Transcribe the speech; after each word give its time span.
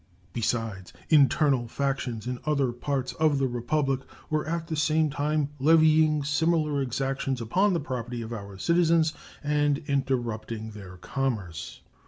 Besides, 0.33 0.93
internal 1.09 1.67
factions 1.67 2.25
in 2.25 2.39
other 2.43 2.71
parts 2.71 3.13
of 3.19 3.37
the 3.37 3.47
Republic 3.47 3.99
were 4.31 4.47
at 4.47 4.65
the 4.65 4.75
same 4.75 5.11
time 5.11 5.49
levying 5.59 6.23
similar 6.23 6.81
exactions 6.81 7.39
upon 7.39 7.73
the 7.73 7.79
property 7.79 8.23
of 8.23 8.33
our 8.33 8.57
citizens 8.57 9.13
and 9.43 9.77
interrupting 9.87 10.71
their 10.71 10.97
commerce. 10.97 11.81